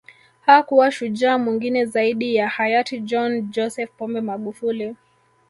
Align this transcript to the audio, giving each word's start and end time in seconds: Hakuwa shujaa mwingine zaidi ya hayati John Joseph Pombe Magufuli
Hakuwa 0.45 0.91
shujaa 0.91 1.37
mwingine 1.37 1.85
zaidi 1.85 2.35
ya 2.35 2.49
hayati 2.49 2.99
John 3.01 3.41
Joseph 3.51 3.89
Pombe 3.97 4.21
Magufuli 4.21 4.95